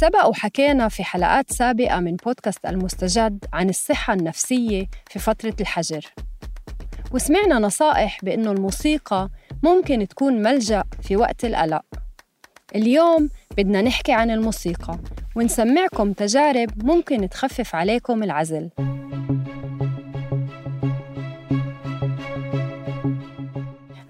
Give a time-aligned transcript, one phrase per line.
[0.00, 6.06] سبق وحكينا في حلقات سابقة من بودكاست المستجد عن الصحة النفسية في فترة الحجر.
[7.12, 9.30] وسمعنا نصائح بأنه الموسيقى
[9.62, 11.84] ممكن تكون ملجأ في وقت القلق.
[12.74, 14.98] اليوم بدنا نحكي عن الموسيقى
[15.36, 18.70] ونسمعكم تجارب ممكن تخفف عليكم العزل.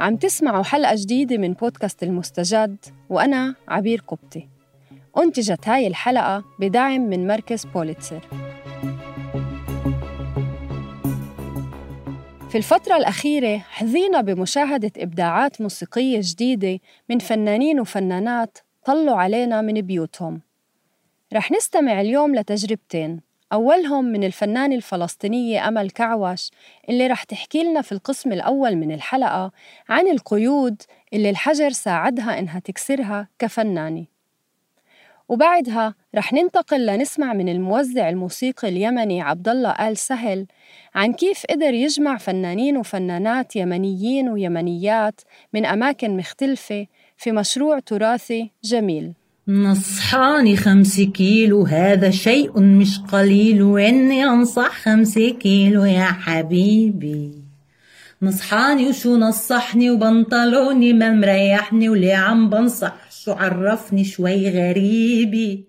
[0.00, 2.76] عم تسمعوا حلقة جديدة من بودكاست المستجد
[3.10, 4.57] وأنا عبير قبطي.
[5.18, 8.20] أنتجت هاي الحلقة بدعم من مركز بوليتسر
[12.50, 20.40] في الفترة الأخيرة حظينا بمشاهدة إبداعات موسيقية جديدة من فنانين وفنانات طلوا علينا من بيوتهم.
[21.32, 23.20] رح نستمع اليوم لتجربتين.
[23.52, 26.50] أولهم من الفنانة الفلسطينية أمل كعوش
[26.88, 29.52] اللي رح تحكي لنا في القسم الأول من الحلقة
[29.88, 34.17] عن القيود اللي الحجر ساعدها إنها تكسرها كفنانة.
[35.28, 40.46] وبعدها رح ننتقل لنسمع من الموزع الموسيقي اليمني عبد الله آل سهل
[40.94, 45.20] عن كيف قدر يجمع فنانين وفنانات يمنيين ويمنيات
[45.54, 46.86] من أماكن مختلفة
[47.16, 49.12] في مشروع تراثي جميل.
[49.48, 57.32] نصحاني خمس كيلو هذا شيء مش قليل وإني أنصح خمس كيلو يا حبيبي.
[58.22, 65.68] نصحاني وشو نصحني وبنطلوني ما مريحني وليه عم بنصح؟ شو عرفني شوي غريبي.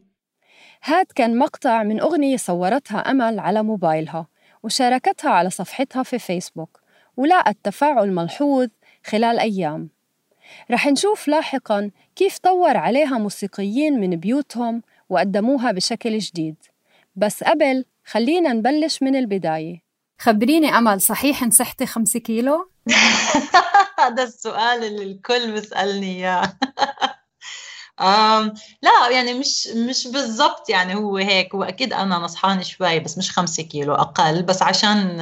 [0.83, 4.27] هاد كان مقطع من أغنية صورتها أمل على موبايلها
[4.63, 6.79] وشاركتها على صفحتها في فيسبوك
[7.17, 8.67] ولاقت تفاعل ملحوظ
[9.05, 9.89] خلال أيام.
[10.71, 16.55] رح نشوف لاحقاً كيف طور عليها موسيقيين من بيوتهم وقدموها بشكل جديد.
[17.15, 19.81] بس قبل خلينا نبلش من البداية.
[20.19, 22.69] خبريني أمل صحيح نسحتي خمسة كيلو؟
[23.99, 26.53] هذا السؤال اللي الكل بيسألني إياه.
[28.81, 31.55] لا يعني مش مش بالضبط يعني هو هيك.
[31.55, 34.43] هو أكيد أنا نصحان شوي بس مش خمسة كيلو أقل.
[34.43, 35.21] بس عشان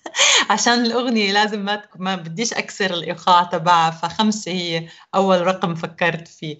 [0.50, 3.90] عشان الأغنية لازم ما ما بديش أكسر الإيقاع تبعها.
[3.90, 6.58] فخمسة هي أول رقم فكرت فيه.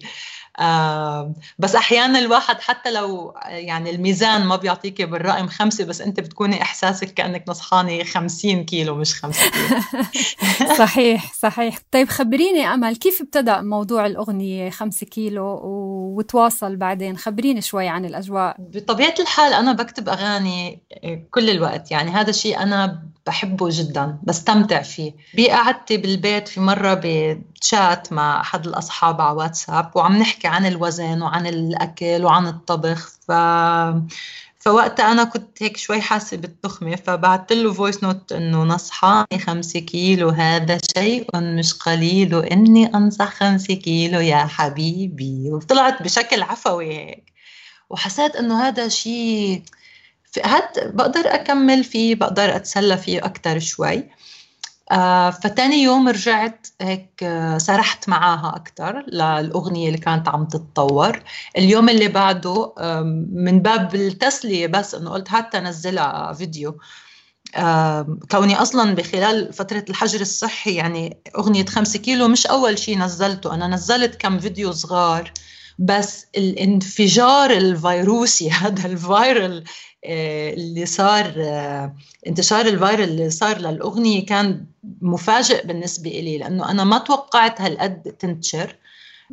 [1.59, 7.13] بس أحيانا الواحد حتى لو يعني الميزان ما بيعطيك بالرقم خمسه بس أنت بتكوني إحساسك
[7.13, 9.81] كأنك نصحانة 50 كيلو مش خمسة كيلو.
[10.85, 11.77] صحيح صحيح.
[11.91, 15.59] طيب خبريني أمل كيف ابتدى موضوع الأغنية خمسة كيلو
[16.17, 18.55] وتواصل بعدين؟ خبريني شوي عن الأجواء.
[18.59, 20.81] بطبيعة الحال أنا بكتب أغاني
[21.31, 25.15] كل الوقت يعني هذا الشيء أنا بحبه جدا بستمتع فيه.
[25.33, 31.47] بقعدتي بالبيت في مرة بتشات مع أحد الأصحاب على واتساب وعم نحكي عن الوزن وعن
[31.47, 33.11] الأكل وعن الطبخ.
[33.27, 33.31] ف...
[34.59, 40.29] فوقتها أنا كنت هيك شوي حاسة بالتخمة فبعثت له voice note إنه نصحانة خمسة كيلو
[40.29, 45.49] هذا شيء مش قليل وإني أنصح خمسة كيلو يا حبيبي.
[45.51, 47.31] وطلعت بشكل عفوي هيك.
[47.89, 49.63] وحسيت إنه هذا شيء
[50.39, 54.03] هاد بقدر أكمل فيه بقدر أتسلى فيه أكتر شوي.
[54.91, 61.23] آه فتاني يوم رجعت هيك آه سرحت معاها أكتر للأغنية اللي كانت عم تتطور.
[61.57, 63.01] اليوم اللي بعده آه
[63.31, 66.77] من باب التسلية بس إنه قلت حتى نزلها فيديو.
[68.31, 73.53] كوني أصلا بخلال فترة الحجر الصحي يعني أغنية خمسة كيلو مش أول شيء نزلته.
[73.53, 75.31] أنا نزلت كم فيديو صغار
[75.79, 79.63] بس الانفجار الفيروسي هذا ال viral
[80.05, 81.33] اللي صار
[82.27, 84.65] انتشار ال viral اللي صار للأغنية كان
[85.01, 88.75] مفاجئ بالنسبة إلي لأنه أنا ما توقعت هالقد تنتشر.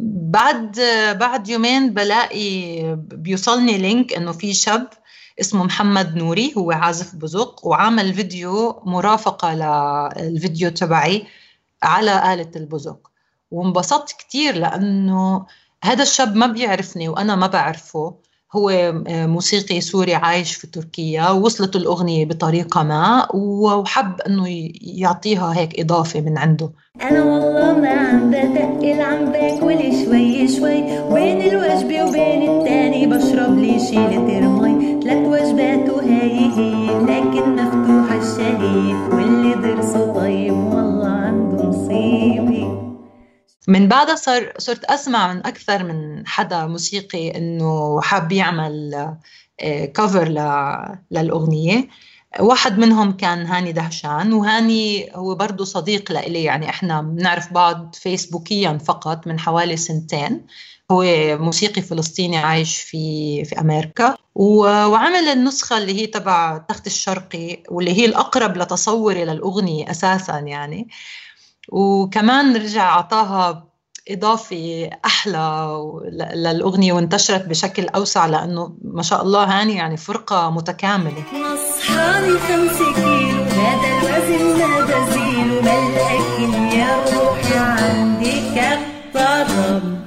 [0.00, 0.80] بعد
[1.20, 4.88] بعد يومين بلاقي بيوصلني link إنه في شاب
[5.40, 9.54] اسمه محمد نوري هو عازف بزق وعمل فيديو مرافقة
[10.18, 11.26] للفيديو تبعي
[11.82, 13.10] على آلة البزق.
[13.50, 15.46] وانبسطت كتير لأنه
[15.84, 18.14] هذا الشاب ما بيعرفني وأنا ما بعرفه.
[18.52, 24.44] هو آه، موسيقي سوري عايش في تركيا ووصلت الأغنية بطريقة ما وحب أنه
[24.80, 26.70] يعطيها هيك إضافة من عنده.
[27.02, 31.00] أنا والله ما عم بتقل عم باكل شوي شوي.
[31.00, 38.12] وبين الوجبة وبين التاني بشرب لي شي لتر مي ثلاث وجبات وهي هي لكن مفتوح
[38.12, 39.17] الشهية
[43.68, 49.16] من بعدها صار صرت أسمع من أكثر من حدا موسيقي إنه حاب يعمل
[49.94, 51.88] كفر آه، للأغنية.
[52.40, 56.44] واحد منهم كان هاني دهشان وهاني هو برضه صديق لإلي.
[56.44, 60.46] يعني إحنا بنعرف بعض فيسبوكيا فقط من حوالي سنتين.
[60.90, 61.04] هو
[61.38, 64.16] موسيقي فلسطيني عايش في في أمريكا.
[64.34, 70.88] وعمل النسخة اللي هي تبع التخت الشرقي واللي هي الأقرب لتصوري للأغنية أساسا يعني.
[71.68, 73.64] وكمان رجع أعطاها
[74.10, 75.78] إضافة أحلى
[76.34, 81.22] للأغنية وانتشرت بشكل أوسع لأنه ما شاء الله هاني يعني فرقة متكاملة.
[81.32, 89.98] نصحاني خمسة كيلو هذا الوزن ما بزيله ملأكل يا روحي عندي كالطرب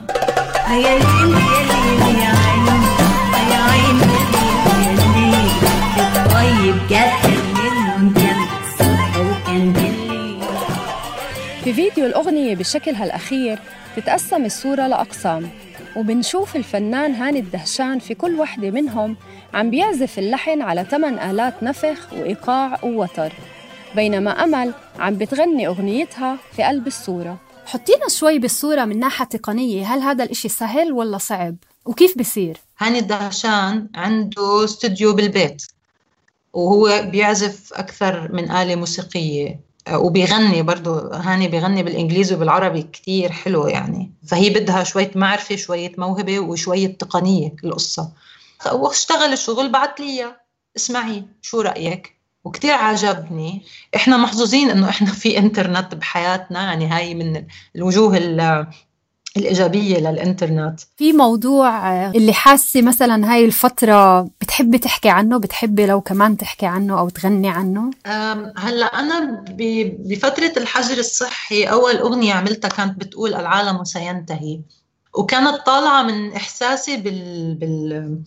[0.71, 1.40] يا
[11.91, 13.59] في فيديو الأغنية بشكلها الأخير
[13.95, 15.49] تتقسم الصورة لأقسام
[15.95, 19.17] وبنشوف الفنان هاني الدهشان في كل وحدة منهم
[19.53, 23.33] عم بيعزف اللحن على ثمان آلات نفخ وإيقاع ووتر
[23.95, 29.99] بينما أمل عم بتغني أغنيتها في قلب الصورة حطينا شوي بالصورة من ناحية تقنية هل
[29.99, 31.55] هذا الإشي سهل ولا صعب؟
[31.85, 35.63] وكيف بصير؟ هاني الدهشان عنده استوديو بالبيت
[36.53, 44.11] وهو بيعزف أكثر من آلة موسيقية وبيغني برضه هاني بيغني بالإنجليزي وبالعربي كتير حلو يعني.
[44.27, 48.11] فهي بدها شوية معرفة شوية موهبة وشوية تقنية القصة.
[48.71, 50.35] واشتغل الشغل بعت لي
[50.75, 53.61] اسمعي شو رأيك؟ وكتير عجبني.
[53.95, 57.45] إحنا محظوظين إنه إحنا في إنترنت بحياتنا يعني هاي من
[57.75, 58.17] الوجوه
[59.37, 60.79] الإيجابية للإنترنت.
[60.97, 66.65] في موضوع آه، اللي حاسة مثلا هاي الفترة بتحبي تحكي عنه بتحبي لو كمان تحكي
[66.65, 67.91] عنه أو تغني عنه؟
[68.57, 69.45] هلأ أنا
[69.99, 74.61] بفترة الحجر الصحي أول أغنية عملتها كانت بتقول العالم سينتهي
[75.13, 78.21] وكانت طالعة من إحساسي بال, بال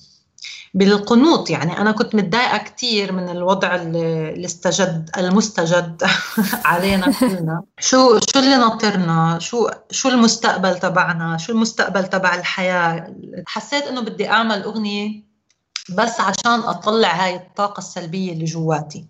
[0.75, 6.03] بالقنوط يعني أنا كنت متضايقة كثير من الوضع اللي استجد المستجد
[6.65, 7.63] علينا كلنا.
[7.79, 13.15] شو شو اللي ناطرنا؟ شو شو المستقبل تبعنا؟ شو المستقبل تبع الحياة؟
[13.47, 15.23] حسيت إنه بدي أعمل أغنية
[15.89, 19.07] بس عشان أطلع هاي الطاقة السلبية اللي جواتي.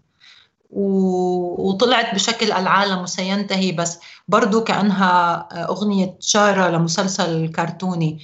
[0.71, 8.19] وطلعت بشكل العالم سينتهي بس برضو كأنها أغنية شارة لمسلسل كرتوني.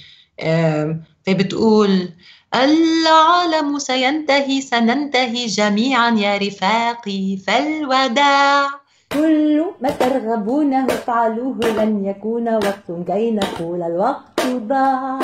[1.25, 2.09] فبتقول
[2.53, 8.67] العالم سينتهي سننتهي جميعا يا رفاقي فالوداع.
[9.11, 15.19] كل ما ترغبونه افعلوه لن يكون وقت كي نقول الوقت ضاع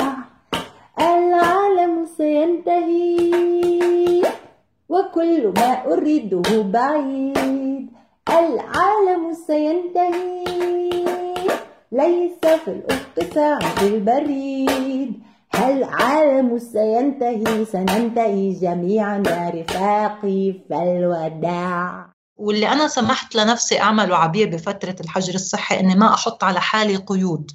[0.98, 3.22] العالم سينتهي
[4.88, 7.88] وكل ما أريده بعيد.
[8.28, 10.44] العالم سينتهي
[11.92, 15.27] ليس في الأفق ساعة البريد
[15.58, 25.34] العالم سينتهي سننتهي جميعا يا رفاقي فالوداع واللي أنا سمحت لنفسي أعمله عبير بفترة الحجر
[25.34, 27.50] الصحي إني ما أحط على حالي قيود.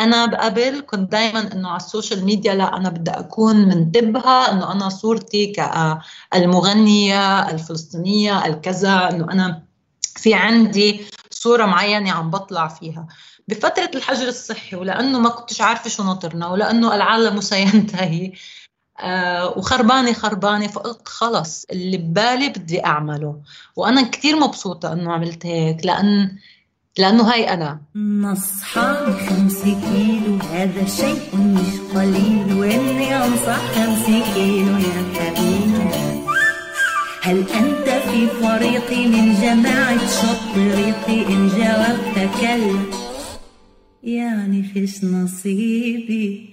[0.00, 4.72] أنا قبل كنت دايما إنه على ال social media لا أنا بدي أكون منتبهة إنه
[4.72, 5.46] أنا صورتي
[6.32, 9.62] كالمغنية الفلسطينية الكذا إنه أنا
[10.16, 13.06] في عندي صورة معينة عم بطلع فيها.
[13.48, 18.32] بفترة الحجر الصحي ولأنه ما كنتش عارفة شو ناطرنا ولأنه العالم سينتهي
[19.00, 23.40] آه وخربانة خربانة فقلت خلص اللي ببالي بدي أعمله.
[23.76, 26.36] وأنا كثير مبسوطة إنه عملت هيك لأن
[26.98, 27.80] لأنه هاي أنا.
[27.96, 28.96] نصحى
[29.28, 32.52] خمسة كيلو هذا شيء مش قليل.
[32.52, 35.88] وإني أنصح خمسة كيلو يا حبيبي.
[37.22, 43.07] هل أنت في فريقي من جماعة شط طريقي إن جاوبت كلا
[44.02, 46.50] يعني فيش نصيبي.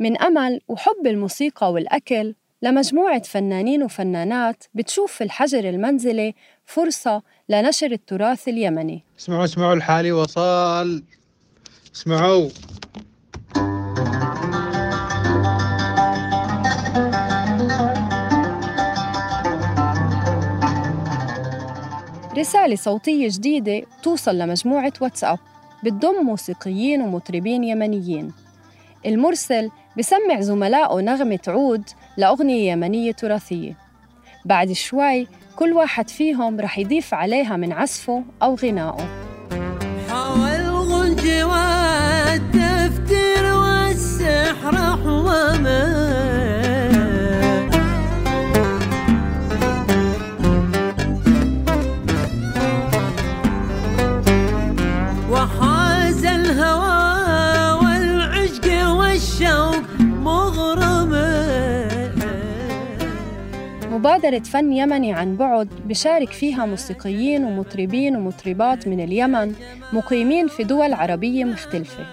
[0.00, 8.48] من أمل وحب الموسيقى والأكل لمجموعة فنانين وفنانات بتشوف في الحجر المنزلي فرصة لنشر التراث
[8.48, 9.02] اليمني.
[9.18, 11.02] اسمعوا اسمعوا الحالي وصال.
[11.94, 12.48] اسمعوا.
[22.38, 25.38] رسالة صوتية جديدة توصل لمجموعة واتساب.
[25.84, 28.32] بتضم موسيقيين ومطربين يمنيين.
[29.06, 31.82] المرسل بسمع زملائه نغمة عود
[32.16, 33.76] لأغنية يمنية تراثية.
[34.44, 35.26] بعد شوي
[35.56, 39.24] كل واحد فيهم رح يضيف عليها من عزفه أو غنائه.
[64.04, 69.54] مبادرة فن يمني عن بعد بشارك فيها موسيقيين ومطربين ومطربات من اليمن
[69.92, 72.06] مقيمين في دول عربية مختلفة.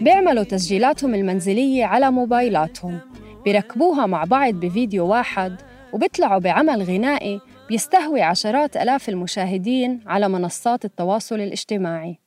[0.00, 3.00] بيعملوا تسجيلاتهم المنزلية على موبايلاتهم
[3.44, 5.56] بيركبوها مع بعض بفيديو واحد
[5.92, 12.18] وبيطلعوا بعمل غنائي بيستهوي عشرات آلاف المشاهدين على منصات التواصل الاجتماعي.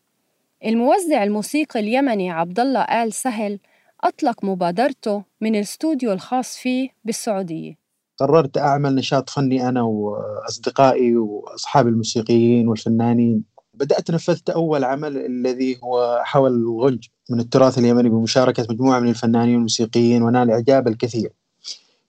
[0.65, 3.59] الموزع الموسيقي اليمني عبد الله آل سهل
[4.03, 7.82] أطلق مبادرته من الاستوديو الخاص فيه بالسعودية.
[8.17, 13.43] قررت أعمل نشاط فني أنا وأصدقائي وأصحاب الموسيقيين والفنانين.
[13.73, 19.53] بدأت نفذت أول عمل الذي هو حول الغنج من التراث اليمني بمشاركة مجموعة من الفنانين
[19.53, 21.33] والموسيقيين ونال إعجاب الكثير.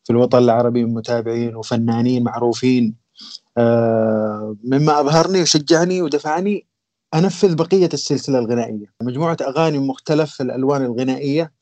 [0.05, 2.95] في الوطن العربي من متابعين وفنانين معروفين.
[3.59, 6.67] آه، مما أبهرني وشجعني ودفعني
[7.15, 8.87] أنفذ بقية السلسلة الغنائية.
[9.03, 11.53] مجموعة أغاني من مختلف الألوان الغنائية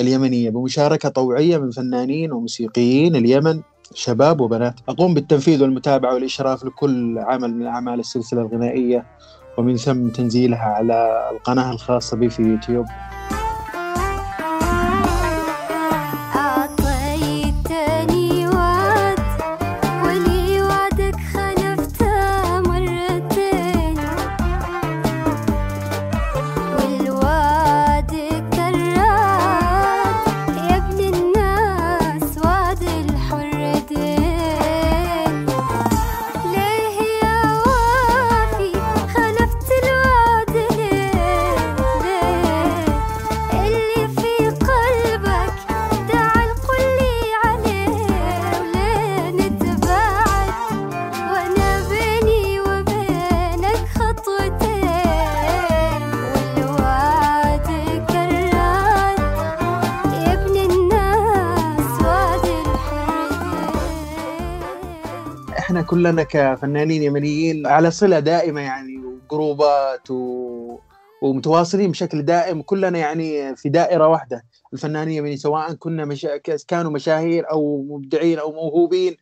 [0.00, 3.62] اليمنية بمشاركة طوعية من فنانين وموسيقيين اليمن
[3.94, 4.74] شباب وبنات.
[4.88, 9.06] أقوم بالتنفيذ والمتابعة والإشراف لكل عمل من أعمال السلسلة الغنائية
[9.58, 12.86] ومن ثم تنزيلها على القناة الخاصة بي في يوتيوب.
[65.74, 70.78] إحنا كلنا كفنانين يمنيين على صلة دائمة يعني وجروبات و...
[71.22, 74.44] ومتواصلين بشكل دائم كلنا يعني في دائرة واحدة.
[74.72, 76.36] الفنانين اليمنيين سواء كنا مشا...
[76.68, 79.16] كانوا مشاهير أو مبدعين أو موهوبين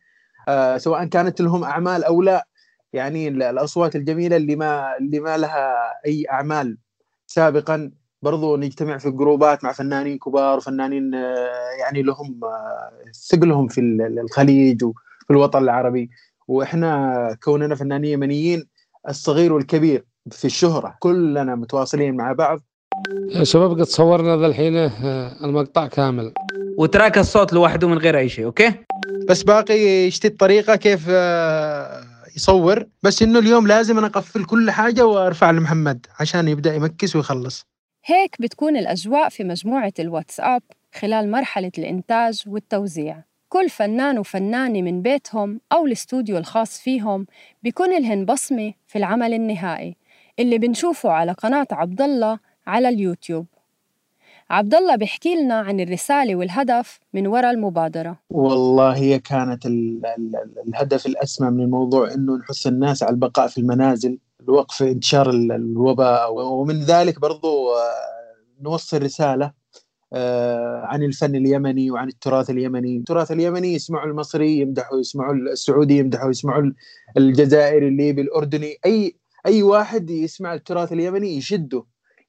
[0.47, 2.47] آه سواء كانت لهم أعمال أو لا.
[2.93, 5.73] يعني ال- الأصوات الجميلة اللي ما اللي ما لها
[6.05, 6.77] أي أعمال
[7.27, 7.91] سابقا.
[8.21, 14.19] برضو نجتمع في جروبات مع فنانين كبار وفنانين آه، يعني لهم آه، ثقلهم في ال-
[14.19, 16.09] الخليج وفي الوطن العربي.
[16.47, 18.65] وإحنا كوننا فنانين يمنيين
[19.09, 22.59] الصغير والكبير في الشهرة كلنا متواصلين مع بعض.
[23.29, 26.33] يا شباب قد صورنا ذا الحين آه، المقطع كامل.
[26.77, 28.73] وتراك الصوت لوحده من غير أي شيء okay؟
[29.29, 32.03] بس باقي يشتي الطريقة كيف آه،
[32.35, 32.85] يصور.
[33.03, 37.65] بس إنه اليوم لازم أنا أقفل كل حاجة وأرفع لمحمد عشان يبدأ ي mix ويخلص.
[38.05, 40.61] هيك بتكون الأجواء في مجموعة الواتساب
[40.99, 43.23] خلال مرحلة الإنتاج والتوزيع.
[43.53, 47.25] كل فنان وفنانة من بيتهم أو الاستوديو الخاص فيهم
[47.63, 49.95] بيكون لهن بصمة في العمل النهائي
[50.39, 53.45] اللي بنشوفه على قناة عبد الله على اليوتيوب.
[54.49, 58.19] عبد الله بيحكي لنا عن الرسالة والهدف من وراء المبادرة.
[58.29, 63.47] والله هي كانت ال ال ال الهدف الأسمى من الموضوع أنه نحث الناس على البقاء
[63.47, 69.62] في المنازل لوقف انتشار ال- الوباء ومن ذلك برضو آه، نوصل رسالة
[70.83, 72.97] عن الفن اليمني وعن التراث اليمني.
[72.97, 76.71] التراث اليمني يسمعوا المصري يمدحوا يسمعوا السعودي يمدحوا يسمعوا
[77.17, 78.77] الجزائري الليبي الأردني.
[78.85, 79.15] أي
[79.45, 81.83] أي واحد يسمع التراث اليمني يشده.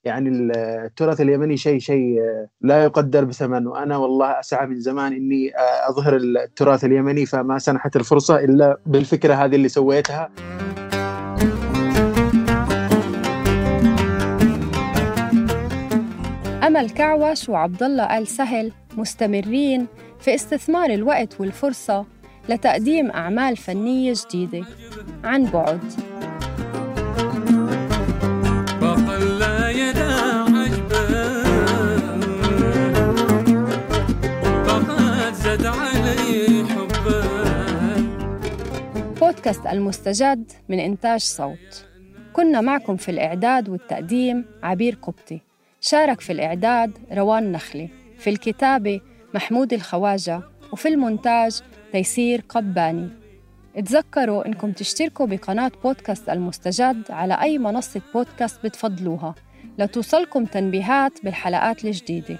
[0.05, 5.13] يعني ال- التراث اليمني شيء شيء آه، لا يقدر بثمن وأنا والله أسعى من زمان
[5.13, 10.31] إني آه، أظهر التراث اليمني فما سنحت الفرصة إلا بالفكرة هذه اللي سويتها.
[16.75, 19.87] أمل كعوش وعبد الله آل سهل مستمرين
[20.21, 22.07] في استثمار الوقت والفرصة
[22.49, 24.67] لتقديم أعمال فنية جديدة
[25.25, 25.81] عن بعد.
[39.21, 41.87] بودكاست المستجد من إنتاج صوت.
[42.33, 45.54] كنا معكم في الإعداد والتقديم عبير قبطي.
[45.87, 47.89] شارك في الإعداد روان نخلي
[48.19, 49.01] في الكتابة
[49.35, 50.41] محمود الخواجة
[50.73, 51.61] وفي المونتاج
[51.93, 53.09] تيسير قباني.
[53.77, 59.35] اتذكروا إنكم تشتركوا بقناة بودكاست المستجد على أي منصة بودكاست بتفضلوها.
[59.79, 62.39] لتوصلكم تنبيهات بالحلقات الجديدة.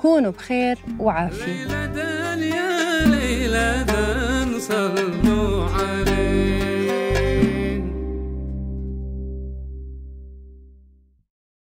[0.00, 1.66] كونوا بخير وعافية.
[1.66, 6.31] ليلة يا ليلة صلوا على